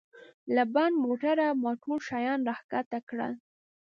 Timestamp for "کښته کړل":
2.71-3.33